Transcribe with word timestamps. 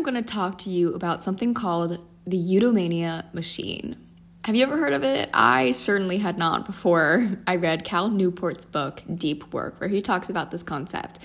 I'm 0.00 0.04
going 0.04 0.14
to 0.14 0.22
talk 0.22 0.56
to 0.60 0.70
you 0.70 0.94
about 0.94 1.22
something 1.22 1.52
called 1.52 2.02
the 2.26 2.38
Eudaimonia 2.38 3.34
machine. 3.34 3.96
Have 4.46 4.56
you 4.56 4.62
ever 4.62 4.78
heard 4.78 4.94
of 4.94 5.04
it? 5.04 5.28
I 5.34 5.72
certainly 5.72 6.16
had 6.16 6.38
not 6.38 6.64
before 6.64 7.28
I 7.46 7.56
read 7.56 7.84
Cal 7.84 8.08
Newport's 8.08 8.64
book, 8.64 9.02
Deep 9.14 9.52
Work, 9.52 9.78
where 9.78 9.90
he 9.90 10.00
talks 10.00 10.30
about 10.30 10.50
this 10.50 10.62
concept. 10.62 11.18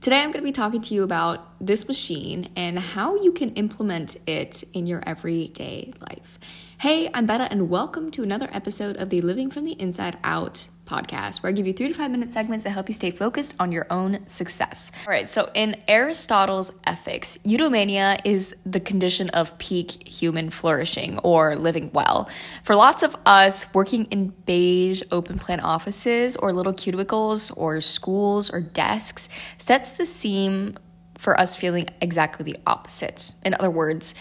Today, 0.00 0.18
I'm 0.18 0.32
going 0.32 0.42
to 0.42 0.48
be 0.48 0.50
talking 0.50 0.82
to 0.82 0.92
you 0.92 1.04
about 1.04 1.54
this 1.64 1.86
machine 1.86 2.50
and 2.56 2.80
how 2.80 3.14
you 3.14 3.30
can 3.30 3.50
implement 3.50 4.16
it 4.26 4.64
in 4.72 4.88
your 4.88 5.04
everyday 5.06 5.92
life. 6.00 6.40
Hey, 6.78 7.10
I'm 7.14 7.26
Betta, 7.26 7.44
and 7.48 7.70
welcome 7.70 8.10
to 8.10 8.24
another 8.24 8.48
episode 8.52 8.96
of 8.96 9.10
the 9.10 9.20
Living 9.20 9.52
from 9.52 9.64
the 9.64 9.80
Inside 9.80 10.18
Out 10.24 10.66
podcast, 10.90 11.42
where 11.42 11.50
I 11.50 11.52
give 11.52 11.66
you 11.66 11.72
three 11.72 11.88
to 11.88 11.94
five 11.94 12.10
minute 12.10 12.32
segments 12.32 12.64
that 12.64 12.70
help 12.70 12.88
you 12.88 12.94
stay 12.94 13.12
focused 13.12 13.54
on 13.60 13.70
your 13.70 13.86
own 13.90 14.26
success. 14.26 14.90
All 15.06 15.12
right, 15.12 15.30
so 15.30 15.48
in 15.54 15.76
Aristotle's 15.86 16.72
Ethics, 16.84 17.38
eudaimonia 17.44 18.20
is 18.24 18.54
the 18.66 18.80
condition 18.80 19.30
of 19.30 19.56
peak 19.58 20.08
human 20.08 20.50
flourishing 20.50 21.18
or 21.20 21.54
living 21.54 21.90
well. 21.92 22.28
For 22.64 22.74
lots 22.74 23.02
of 23.02 23.16
us, 23.24 23.72
working 23.72 24.06
in 24.06 24.28
beige 24.46 25.02
open 25.12 25.38
plan 25.38 25.60
offices 25.60 26.36
or 26.36 26.52
little 26.52 26.72
cubicles 26.72 27.50
or 27.52 27.80
schools 27.80 28.50
or 28.50 28.60
desks 28.60 29.28
sets 29.58 29.92
the 29.92 30.06
scene 30.06 30.76
for 31.16 31.38
us 31.38 31.54
feeling 31.54 31.86
exactly 32.00 32.44
the 32.44 32.56
opposite. 32.66 33.32
In 33.44 33.54
other 33.54 33.70
words, 33.70 34.14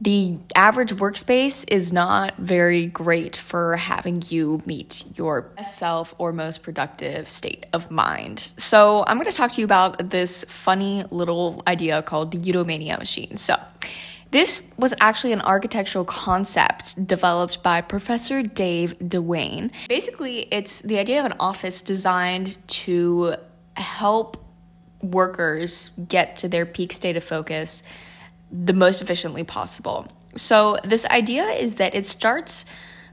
the 0.00 0.38
average 0.54 0.94
workspace 0.94 1.64
is 1.68 1.92
not 1.92 2.36
very 2.38 2.86
great 2.86 3.36
for 3.36 3.76
having 3.76 4.22
you 4.28 4.62
meet 4.64 5.04
your 5.18 5.42
best 5.42 5.76
self 5.76 6.14
or 6.16 6.32
most 6.32 6.62
productive 6.62 7.28
state 7.28 7.66
of 7.74 7.90
mind. 7.90 8.38
So, 8.56 9.04
I'm 9.06 9.18
going 9.18 9.30
to 9.30 9.36
talk 9.36 9.52
to 9.52 9.60
you 9.60 9.64
about 9.66 10.10
this 10.10 10.44
funny 10.48 11.04
little 11.10 11.62
idea 11.66 12.02
called 12.02 12.32
the 12.32 12.38
Eudaimonia 12.38 12.98
machine. 12.98 13.36
So, 13.36 13.56
this 14.30 14.62
was 14.78 14.94
actually 15.00 15.32
an 15.32 15.42
architectural 15.42 16.04
concept 16.04 17.06
developed 17.06 17.62
by 17.62 17.80
Professor 17.80 18.42
Dave 18.42 18.98
Dewane. 19.00 19.70
Basically, 19.88 20.40
it's 20.52 20.80
the 20.80 20.98
idea 20.98 21.20
of 21.20 21.26
an 21.26 21.34
office 21.40 21.82
designed 21.82 22.56
to 22.68 23.34
help 23.76 24.36
workers 25.02 25.90
get 26.08 26.36
to 26.38 26.48
their 26.48 26.64
peak 26.64 26.92
state 26.92 27.16
of 27.16 27.24
focus 27.24 27.82
the 28.50 28.72
most 28.72 29.02
efficiently 29.02 29.44
possible. 29.44 30.08
So, 30.36 30.78
this 30.84 31.06
idea 31.06 31.44
is 31.44 31.76
that 31.76 31.94
it 31.94 32.06
starts 32.06 32.64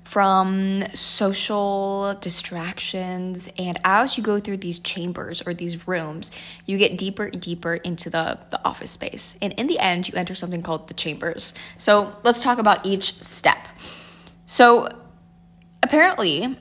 from 0.03 0.85
social 0.93 2.15
distractions, 2.21 3.49
and 3.57 3.77
as 3.83 4.17
you 4.17 4.23
go 4.23 4.39
through 4.39 4.57
these 4.57 4.79
chambers 4.79 5.41
or 5.45 5.53
these 5.53 5.87
rooms, 5.87 6.31
you 6.65 6.77
get 6.77 6.97
deeper 6.97 7.25
and 7.25 7.41
deeper 7.41 7.75
into 7.75 8.09
the, 8.09 8.39
the 8.49 8.65
office 8.65 8.91
space. 8.91 9.35
And 9.41 9.51
in 9.53 9.67
the 9.67 9.77
end, 9.79 10.07
you 10.07 10.15
enter 10.15 10.33
something 10.33 10.61
called 10.61 10.87
the 10.87 10.93
chambers. 10.93 11.53
So, 11.77 12.15
let's 12.23 12.39
talk 12.39 12.57
about 12.57 12.85
each 12.85 13.21
step. 13.23 13.67
So, 14.45 14.89
apparently, 15.83 16.55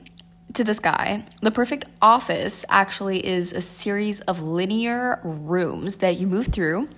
to 0.53 0.63
this 0.63 0.79
guy, 0.79 1.23
the 1.41 1.51
perfect 1.51 1.85
office 2.01 2.65
actually 2.67 3.25
is 3.25 3.53
a 3.53 3.61
series 3.61 4.21
of 4.21 4.41
linear 4.41 5.21
rooms 5.23 5.97
that 5.97 6.17
you 6.17 6.25
move 6.25 6.47
through 6.47 6.89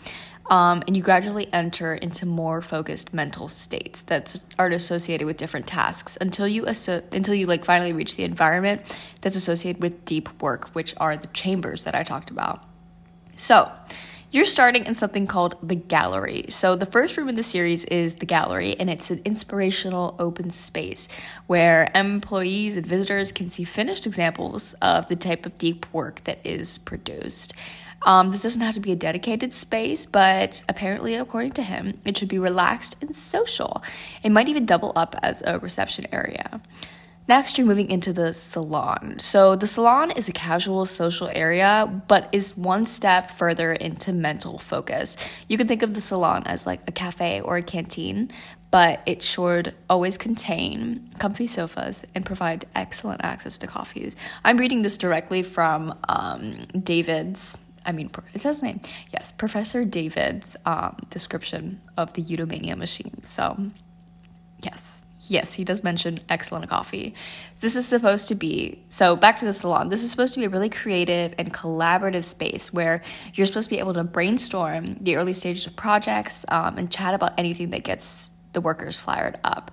um, 0.49 0.83
and 0.87 0.97
you 0.97 1.03
gradually 1.03 1.47
enter 1.53 1.93
into 1.93 2.25
more 2.25 2.61
focused 2.61 3.13
mental 3.13 3.47
states 3.47 4.01
that 4.03 4.35
are 4.57 4.67
associated 4.67 5.25
with 5.25 5.37
different 5.37 5.67
tasks 5.67 6.17
until 6.19 6.47
you 6.47 6.67
asso- 6.67 7.03
until 7.11 7.35
you 7.35 7.45
like 7.45 7.63
finally 7.63 7.93
reach 7.93 8.15
the 8.15 8.23
environment 8.23 8.81
that's 9.21 9.35
associated 9.35 9.81
with 9.81 10.05
deep 10.05 10.41
work, 10.41 10.69
which 10.69 10.93
are 10.97 11.15
the 11.15 11.27
chambers 11.27 11.83
that 11.83 11.95
I 11.95 12.03
talked 12.03 12.31
about. 12.31 12.63
So, 13.35 13.71
you're 14.31 14.45
starting 14.45 14.85
in 14.85 14.93
something 14.93 15.25
called 15.25 15.55
the 15.63 15.75
gallery. 15.75 16.45
So, 16.49 16.75
the 16.75 16.85
first 16.85 17.17
room 17.17 17.29
in 17.29 17.35
the 17.35 17.43
series 17.43 17.83
is 17.85 18.15
the 18.15 18.27
gallery, 18.27 18.75
and 18.79 18.87
it's 18.89 19.09
an 19.09 19.21
inspirational 19.25 20.15
open 20.19 20.51
space 20.51 21.07
where 21.47 21.89
employees 21.95 22.75
and 22.75 22.85
visitors 22.85 23.31
can 23.31 23.49
see 23.49 23.63
finished 23.63 24.05
examples 24.05 24.73
of 24.81 25.07
the 25.07 25.15
type 25.15 25.47
of 25.47 25.57
deep 25.57 25.91
work 25.91 26.23
that 26.25 26.39
is 26.43 26.77
produced. 26.77 27.53
Um, 28.03 28.31
this 28.31 28.43
doesn't 28.43 28.61
have 28.61 28.75
to 28.75 28.79
be 28.79 28.91
a 28.91 28.95
dedicated 28.95 29.53
space, 29.53 30.05
but 30.05 30.63
apparently, 30.69 31.15
according 31.15 31.51
to 31.53 31.63
him, 31.63 31.99
it 32.05 32.17
should 32.17 32.29
be 32.29 32.39
relaxed 32.39 32.95
and 33.01 33.15
social. 33.15 33.83
It 34.23 34.31
might 34.31 34.49
even 34.49 34.65
double 34.65 34.93
up 34.95 35.15
as 35.21 35.41
a 35.45 35.59
reception 35.59 36.07
area. 36.11 36.61
Next, 37.27 37.59
you're 37.59 37.67
moving 37.67 37.91
into 37.91 38.11
the 38.11 38.33
salon. 38.33 39.17
So, 39.19 39.55
the 39.55 39.67
salon 39.67 40.09
is 40.09 40.27
a 40.27 40.31
casual 40.31 40.87
social 40.87 41.29
area, 41.31 42.01
but 42.07 42.27
is 42.31 42.57
one 42.57 42.87
step 42.87 43.29
further 43.29 43.71
into 43.71 44.11
mental 44.11 44.57
focus. 44.57 45.15
You 45.47 45.55
can 45.55 45.67
think 45.67 45.83
of 45.83 45.93
the 45.93 46.01
salon 46.01 46.41
as 46.47 46.65
like 46.65 46.81
a 46.87 46.91
cafe 46.91 47.39
or 47.41 47.57
a 47.57 47.61
canteen, 47.61 48.31
but 48.71 49.01
it 49.05 49.21
should 49.21 49.75
always 49.91 50.17
contain 50.17 51.07
comfy 51.19 51.45
sofas 51.45 52.03
and 52.15 52.25
provide 52.25 52.65
excellent 52.73 53.21
access 53.23 53.59
to 53.59 53.67
coffees. 53.67 54.15
I'm 54.43 54.57
reading 54.57 54.81
this 54.81 54.97
directly 54.97 55.43
from 55.43 55.97
um, 56.07 56.65
David's 56.83 57.57
I 57.85 57.91
mean, 57.91 58.11
it 58.33 58.41
says 58.41 58.61
name. 58.61 58.81
Yes, 59.13 59.31
Professor 59.31 59.85
David's 59.85 60.55
um, 60.65 60.97
description 61.09 61.81
of 61.97 62.13
the 62.13 62.21
Eudaimonia 62.21 62.77
machine. 62.77 63.23
So, 63.23 63.57
yes, 64.61 65.01
yes, 65.27 65.53
he 65.53 65.63
does 65.63 65.83
mention 65.83 66.19
excellent 66.29 66.69
coffee. 66.69 67.13
This 67.61 67.75
is 67.75 67.87
supposed 67.87 68.27
to 68.29 68.35
be, 68.35 68.83
so 68.89 69.15
back 69.15 69.37
to 69.37 69.45
the 69.45 69.53
salon, 69.53 69.89
this 69.89 70.03
is 70.03 70.11
supposed 70.11 70.33
to 70.33 70.39
be 70.39 70.45
a 70.45 70.49
really 70.49 70.69
creative 70.69 71.33
and 71.37 71.53
collaborative 71.53 72.23
space 72.23 72.73
where 72.73 73.01
you're 73.33 73.47
supposed 73.47 73.69
to 73.69 73.75
be 73.75 73.79
able 73.79 73.93
to 73.93 74.03
brainstorm 74.03 74.95
the 75.01 75.15
early 75.15 75.33
stages 75.33 75.65
of 75.67 75.75
projects 75.75 76.45
um, 76.49 76.77
and 76.77 76.91
chat 76.91 77.13
about 77.13 77.33
anything 77.37 77.69
that 77.71 77.83
gets 77.83 78.31
the 78.53 78.61
workers 78.61 78.99
fired 78.99 79.37
up. 79.43 79.71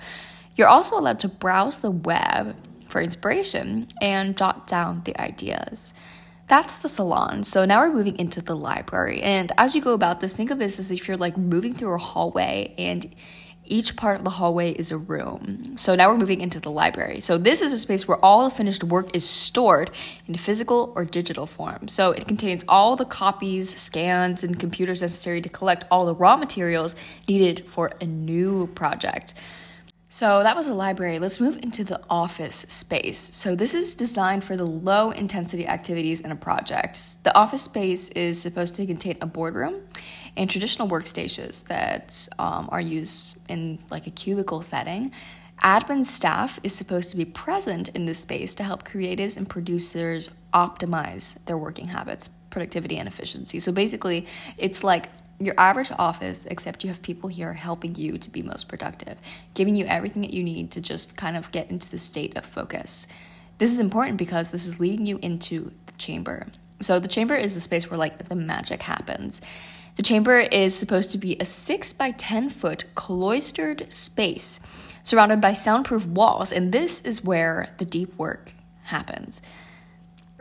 You're 0.56 0.68
also 0.68 0.98
allowed 0.98 1.20
to 1.20 1.28
browse 1.28 1.78
the 1.78 1.90
web 1.90 2.56
for 2.88 3.00
inspiration 3.00 3.88
and 4.00 4.36
jot 4.36 4.66
down 4.66 5.02
the 5.04 5.18
ideas. 5.20 5.92
That's 6.48 6.76
the 6.76 6.88
salon. 6.88 7.42
So 7.42 7.64
now 7.64 7.80
we're 7.80 7.92
moving 7.94 8.18
into 8.18 8.40
the 8.40 8.54
library. 8.54 9.20
And 9.20 9.50
as 9.58 9.74
you 9.74 9.80
go 9.80 9.94
about 9.94 10.20
this, 10.20 10.32
think 10.32 10.50
of 10.50 10.58
this 10.58 10.78
as 10.78 10.90
if 10.90 11.08
you're 11.08 11.16
like 11.16 11.36
moving 11.36 11.74
through 11.74 11.94
a 11.94 11.98
hallway 11.98 12.74
and 12.78 13.12
each 13.68 13.96
part 13.96 14.16
of 14.16 14.24
the 14.24 14.30
hallway 14.30 14.70
is 14.70 14.92
a 14.92 14.96
room. 14.96 15.76
So 15.76 15.96
now 15.96 16.10
we're 16.10 16.18
moving 16.18 16.40
into 16.40 16.60
the 16.60 16.70
library. 16.70 17.20
So 17.20 17.36
this 17.36 17.62
is 17.62 17.72
a 17.72 17.78
space 17.78 18.06
where 18.06 18.24
all 18.24 18.48
the 18.48 18.54
finished 18.54 18.84
work 18.84 19.14
is 19.14 19.28
stored 19.28 19.90
in 20.28 20.36
physical 20.36 20.92
or 20.94 21.04
digital 21.04 21.46
form. 21.46 21.88
So 21.88 22.12
it 22.12 22.28
contains 22.28 22.64
all 22.68 22.94
the 22.94 23.04
copies, 23.04 23.76
scans, 23.76 24.44
and 24.44 24.58
computers 24.58 25.02
necessary 25.02 25.40
to 25.40 25.48
collect 25.48 25.84
all 25.90 26.06
the 26.06 26.14
raw 26.14 26.36
materials 26.36 26.94
needed 27.28 27.66
for 27.66 27.90
a 28.00 28.06
new 28.06 28.68
project. 28.68 29.34
So 30.08 30.44
that 30.44 30.54
was 30.54 30.68
a 30.68 30.74
library. 30.74 31.18
Let's 31.18 31.40
move 31.40 31.58
into 31.62 31.82
the 31.82 32.00
office 32.08 32.64
space. 32.68 33.30
So 33.34 33.56
this 33.56 33.74
is 33.74 33.94
designed 33.94 34.44
for 34.44 34.56
the 34.56 34.64
low 34.64 35.10
intensity 35.10 35.66
activities 35.66 36.20
in 36.20 36.30
a 36.30 36.36
project. 36.36 37.24
The 37.24 37.36
office 37.36 37.62
space 37.62 38.08
is 38.10 38.40
supposed 38.40 38.76
to 38.76 38.86
contain 38.86 39.18
a 39.20 39.26
boardroom 39.26 39.82
and 40.36 40.48
traditional 40.48 40.88
workstations 40.88 41.64
that 41.64 42.28
um, 42.38 42.68
are 42.70 42.80
used 42.80 43.38
in 43.48 43.80
like 43.90 44.06
a 44.06 44.10
cubicle 44.10 44.62
setting. 44.62 45.10
Admin 45.62 46.06
staff 46.06 46.60
is 46.62 46.74
supposed 46.74 47.10
to 47.10 47.16
be 47.16 47.24
present 47.24 47.88
in 47.90 48.06
this 48.06 48.20
space 48.20 48.54
to 48.54 48.62
help 48.62 48.84
creatives 48.86 49.36
and 49.36 49.48
producers 49.48 50.30
optimize 50.52 51.36
their 51.46 51.58
working 51.58 51.88
habits, 51.88 52.30
productivity, 52.50 52.98
and 52.98 53.08
efficiency. 53.08 53.58
So 53.58 53.72
basically, 53.72 54.26
it's 54.58 54.84
like 54.84 55.08
your 55.38 55.54
average 55.58 55.90
office, 55.98 56.46
except 56.46 56.82
you 56.82 56.88
have 56.88 57.02
people 57.02 57.28
here 57.28 57.52
helping 57.52 57.94
you 57.94 58.18
to 58.18 58.30
be 58.30 58.42
most 58.42 58.68
productive, 58.68 59.18
giving 59.54 59.76
you 59.76 59.84
everything 59.86 60.22
that 60.22 60.32
you 60.32 60.42
need 60.42 60.70
to 60.72 60.80
just 60.80 61.16
kind 61.16 61.36
of 61.36 61.52
get 61.52 61.70
into 61.70 61.90
the 61.90 61.98
state 61.98 62.36
of 62.36 62.46
focus. 62.46 63.06
This 63.58 63.72
is 63.72 63.78
important 63.78 64.18
because 64.18 64.50
this 64.50 64.66
is 64.66 64.80
leading 64.80 65.06
you 65.06 65.18
into 65.22 65.72
the 65.86 65.92
chamber. 65.98 66.46
So, 66.80 66.98
the 66.98 67.08
chamber 67.08 67.34
is 67.34 67.54
the 67.54 67.60
space 67.60 67.90
where 67.90 67.98
like 67.98 68.28
the 68.28 68.36
magic 68.36 68.82
happens. 68.82 69.40
The 69.96 70.02
chamber 70.02 70.38
is 70.38 70.74
supposed 70.74 71.10
to 71.12 71.18
be 71.18 71.36
a 71.40 71.44
6 71.46 71.92
by 71.94 72.10
10 72.10 72.50
foot 72.50 72.84
cloistered 72.94 73.90
space 73.92 74.60
surrounded 75.02 75.40
by 75.40 75.54
soundproof 75.54 76.04
walls, 76.06 76.52
and 76.52 76.72
this 76.72 77.00
is 77.00 77.24
where 77.24 77.70
the 77.78 77.86
deep 77.86 78.16
work 78.18 78.52
happens 78.82 79.40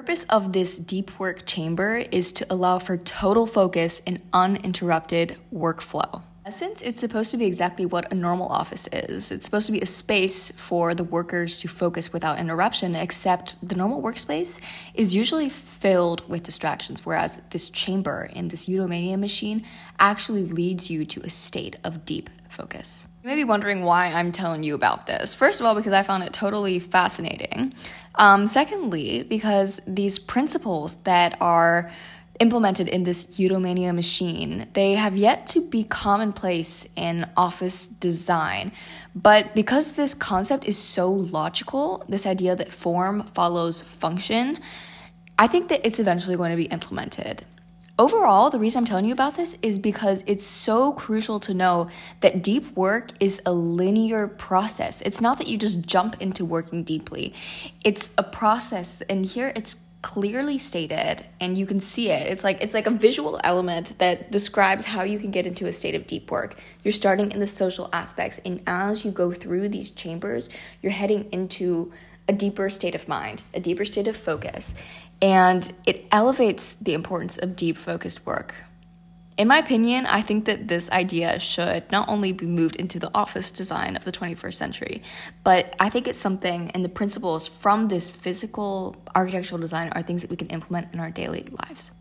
purpose 0.05 0.25
of 0.25 0.53
this 0.53 0.77
deep 0.77 1.19
work 1.19 1.47
chamber 1.47 1.97
is 2.11 2.31
to 2.31 2.45
allow 2.53 2.77
for 2.77 2.95
total 2.95 3.47
focus 3.47 4.03
and 4.05 4.21
uninterrupted 4.33 5.35
workflow. 5.51 6.21
Since 6.47 6.83
it's 6.83 6.99
supposed 6.99 7.31
to 7.31 7.37
be 7.37 7.45
exactly 7.45 7.87
what 7.87 8.11
a 8.11 8.15
normal 8.15 8.47
office 8.47 8.87
is, 8.93 9.31
it's 9.31 9.45
supposed 9.45 9.65
to 9.65 9.71
be 9.71 9.79
a 9.79 9.85
space 9.87 10.51
for 10.51 10.93
the 10.93 11.03
workers 11.03 11.57
to 11.57 11.67
focus 11.67 12.13
without 12.13 12.37
interruption, 12.37 12.93
except 12.93 13.55
the 13.67 13.73
normal 13.73 14.03
workspace 14.03 14.59
is 14.93 15.15
usually 15.15 15.49
filled 15.49 16.21
with 16.29 16.43
distractions, 16.43 17.03
whereas 17.03 17.41
this 17.49 17.71
chamber 17.71 18.29
in 18.31 18.49
this 18.49 18.67
Eudaimonia 18.67 19.17
machine 19.17 19.65
actually 19.97 20.43
leads 20.43 20.87
you 20.87 21.03
to 21.03 21.21
a 21.21 21.29
state 21.31 21.77
of 21.83 22.05
deep 22.05 22.29
focus. 22.55 23.07
You 23.23 23.29
may 23.29 23.35
be 23.35 23.43
wondering 23.43 23.83
why 23.83 24.07
I'm 24.07 24.31
telling 24.31 24.63
you 24.63 24.73
about 24.75 25.05
this. 25.05 25.35
First 25.35 25.59
of 25.59 25.65
all, 25.65 25.75
because 25.75 25.93
I 25.93 26.03
found 26.03 26.23
it 26.23 26.33
totally 26.33 26.79
fascinating. 26.79 27.73
Um, 28.15 28.47
secondly, 28.47 29.23
because 29.23 29.81
these 29.85 30.17
principles 30.17 30.95
that 31.03 31.37
are 31.41 31.91
implemented 32.39 32.87
in 32.87 33.03
this 33.03 33.39
Eudaimonia 33.39 33.93
machine. 33.93 34.67
They 34.73 34.93
have 34.93 35.15
yet 35.15 35.47
to 35.47 35.61
be 35.61 35.83
commonplace 35.83 36.87
in 36.95 37.27
office 37.37 37.87
design. 37.87 38.71
But 39.15 39.55
because 39.55 39.93
this 39.93 40.13
concept 40.13 40.65
is 40.65 40.77
so 40.77 41.09
logical, 41.09 42.03
this 42.09 42.25
idea 42.25 42.55
that 42.55 42.73
form 42.73 43.23
follows 43.33 43.81
function, 43.81 44.59
I 45.39 45.47
think 45.47 45.69
that 45.69 45.85
it's 45.85 45.99
eventually 45.99 46.35
going 46.35 46.51
to 46.51 46.57
be 46.57 46.65
implemented. 46.65 47.45
Overall, 47.97 48.49
the 48.49 48.59
reason 48.59 48.79
I'm 48.79 48.85
telling 48.85 49.05
you 49.05 49.13
about 49.13 49.37
this 49.37 49.57
is 49.61 49.79
because 49.79 50.21
it's 50.27 50.45
so 50.45 50.91
crucial 50.91 51.39
to 51.39 51.53
know 51.53 51.89
that 52.19 52.43
deep 52.43 52.75
work 52.75 53.11
is 53.21 53.41
a 53.45 53.53
linear 53.53 54.27
process. 54.27 54.99
It's 55.01 55.21
not 55.21 55.37
that 55.37 55.47
you 55.47 55.57
just 55.57 55.81
jump 55.83 56.21
into 56.21 56.43
working 56.43 56.83
deeply, 56.83 57.33
it's 57.85 58.09
a 58.17 58.23
process. 58.23 58.97
And 59.09 59.25
here 59.25 59.53
it's 59.55 59.77
clearly 60.01 60.57
stated 60.59 61.25
and 61.39 61.57
you 61.57 61.65
can 61.65 61.79
see 61.79 62.11
it 62.11 62.27
it's 62.27 62.43
like 62.43 62.61
it's 62.61 62.75
like 62.75 62.85
a 62.85 62.91
visual 62.91 63.39
element 63.43 63.97
that 63.97 64.31
describes 64.31 64.85
how 64.85 65.01
you 65.01 65.17
can 65.17 65.31
get 65.31 65.47
into 65.47 65.65
a 65.65 65.73
state 65.73 65.95
of 65.95 66.05
deep 66.05 66.29
work 66.29 66.55
you're 66.83 66.91
starting 66.91 67.31
in 67.31 67.39
the 67.39 67.47
social 67.47 67.89
aspects 67.91 68.39
and 68.45 68.61
as 68.67 69.03
you 69.03 69.09
go 69.09 69.33
through 69.33 69.67
these 69.67 69.89
chambers 69.89 70.47
you're 70.83 70.91
heading 70.91 71.27
into 71.31 71.91
a 72.27 72.33
deeper 72.33 72.69
state 72.69 72.95
of 72.95 73.07
mind 73.07 73.43
a 73.53 73.59
deeper 73.59 73.85
state 73.85 74.07
of 74.07 74.15
focus 74.15 74.73
and 75.21 75.73
it 75.85 76.05
elevates 76.11 76.75
the 76.75 76.93
importance 76.93 77.37
of 77.37 77.55
deep 77.55 77.77
focused 77.77 78.25
work 78.25 78.55
in 79.37 79.49
my 79.49 79.57
opinion, 79.57 80.05
I 80.05 80.21
think 80.21 80.45
that 80.45 80.69
this 80.69 80.89
idea 80.91 81.39
should 81.39 81.91
not 81.91 82.07
only 82.07 82.31
be 82.31 82.45
moved 82.45 82.77
into 82.77 82.99
the 82.99 83.11
office 83.13 83.51
design 83.51 83.97
of 83.97 84.05
the 84.05 84.11
21st 84.11 84.53
century, 84.53 85.03
but 85.43 85.75
I 85.77 85.89
think 85.89 86.07
it's 86.07 86.19
something, 86.19 86.71
and 86.71 86.85
the 86.85 86.89
principles 86.89 87.45
from 87.45 87.89
this 87.89 88.11
physical 88.11 88.95
architectural 89.13 89.59
design 89.59 89.91
are 89.91 90.01
things 90.01 90.21
that 90.21 90.29
we 90.29 90.37
can 90.37 90.47
implement 90.47 90.93
in 90.93 91.01
our 91.01 91.11
daily 91.11 91.45
lives. 91.67 91.91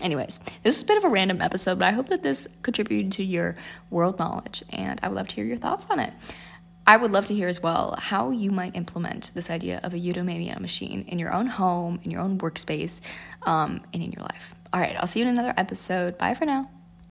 Anyways, 0.00 0.40
this 0.64 0.76
is 0.76 0.82
a 0.82 0.86
bit 0.86 0.98
of 0.98 1.04
a 1.04 1.08
random 1.08 1.40
episode, 1.40 1.78
but 1.78 1.86
I 1.86 1.92
hope 1.92 2.08
that 2.08 2.24
this 2.24 2.48
contributed 2.62 3.12
to 3.12 3.22
your 3.22 3.56
world 3.90 4.18
knowledge, 4.18 4.64
and 4.70 4.98
I 5.04 5.08
would 5.08 5.14
love 5.14 5.28
to 5.28 5.34
hear 5.36 5.44
your 5.44 5.58
thoughts 5.58 5.86
on 5.88 6.00
it. 6.00 6.12
I 6.86 6.96
would 6.96 7.10
love 7.10 7.26
to 7.26 7.34
hear 7.34 7.48
as 7.48 7.62
well 7.62 7.96
how 7.98 8.30
you 8.30 8.52
might 8.52 8.76
implement 8.76 9.32
this 9.34 9.50
idea 9.50 9.80
of 9.82 9.92
a 9.92 9.98
eudaimonia 9.98 10.60
machine 10.60 11.04
in 11.08 11.18
your 11.18 11.32
own 11.32 11.46
home, 11.46 12.00
in 12.04 12.10
your 12.10 12.20
own 12.20 12.38
workspace, 12.38 13.00
um, 13.42 13.82
and 13.92 14.02
in 14.02 14.12
your 14.12 14.22
life. 14.22 14.54
All 14.72 14.80
right, 14.80 14.96
I'll 14.96 15.06
see 15.06 15.20
you 15.20 15.26
in 15.26 15.32
another 15.32 15.54
episode. 15.56 16.16
Bye 16.16 16.34
for 16.34 16.44
now. 16.44 16.70